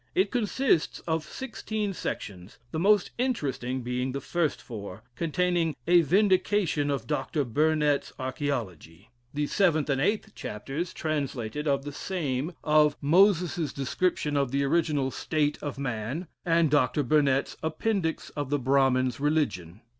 [0.15, 6.89] It consists of sixteen sections; the most interesting being the first four, containing "A Vindication
[6.89, 7.43] of Dr.
[7.45, 14.49] Burnett's Archiologie." The seventh and eighth chapters (translated) of the same, of "Moses's Description of
[14.49, 17.03] the Original State of Man," and Dr.
[17.03, 19.81] Burnett's "Appendix of the Brahmin's Religion."